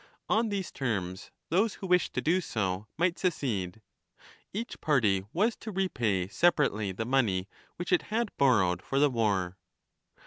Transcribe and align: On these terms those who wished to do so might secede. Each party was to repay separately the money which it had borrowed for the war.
On 0.27 0.49
these 0.49 0.71
terms 0.71 1.29
those 1.49 1.75
who 1.75 1.85
wished 1.85 2.13
to 2.13 2.21
do 2.21 2.41
so 2.41 2.87
might 2.97 3.19
secede. 3.19 3.81
Each 4.51 4.81
party 4.81 5.25
was 5.31 5.55
to 5.57 5.71
repay 5.71 6.27
separately 6.27 6.91
the 6.91 7.05
money 7.05 7.47
which 7.75 7.91
it 7.93 8.01
had 8.09 8.35
borrowed 8.35 8.81
for 8.81 8.97
the 8.97 9.11
war. 9.11 9.59